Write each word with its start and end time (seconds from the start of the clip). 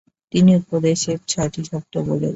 তিনি 0.33 0.51
উপদেশের 0.61 1.19
ছয়টি 1.27 1.61
শব্দ 1.69 1.93
বলে 2.07 2.19
যান। 2.19 2.29